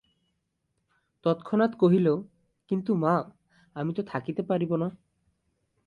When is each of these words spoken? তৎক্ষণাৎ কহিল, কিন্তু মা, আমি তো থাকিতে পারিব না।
তৎক্ষণাৎ 1.25 1.71
কহিল, 1.75 2.07
কিন্তু 2.71 2.91
মা, 2.95 3.15
আমি 3.75 3.91
তো 3.93 4.01
থাকিতে 4.03 4.41
পারিব 4.43 4.71
না। 4.75 4.87